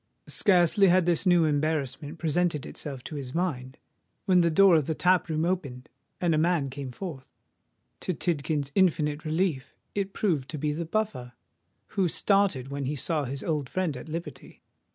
Scarcely 0.25 0.87
had 0.87 1.05
this 1.05 1.27
new 1.27 1.45
embarrassment 1.45 2.17
presented 2.17 2.65
itself 2.65 3.03
to 3.03 3.13
his 3.17 3.35
mind, 3.35 3.77
when 4.25 4.41
the 4.41 4.49
door 4.49 4.75
of 4.75 4.87
the 4.87 4.95
tap 4.95 5.29
room 5.29 5.45
opened, 5.45 5.89
and 6.19 6.33
a 6.33 6.39
man 6.39 6.71
came 6.71 6.89
forth. 6.89 7.29
To 7.99 8.13
Tidkins's 8.15 8.71
infinite 8.73 9.23
relief 9.23 9.75
it 9.93 10.11
proved 10.11 10.49
to 10.49 10.57
be 10.57 10.73
the 10.73 10.85
Buffer, 10.85 11.33
who 11.89 12.07
started 12.07 12.69
when 12.69 12.85
he 12.85 12.95
saw 12.95 13.25
his 13.25 13.43
old 13.43 13.69
friend 13.69 13.95
at 13.95 14.09
liberty. 14.09 14.63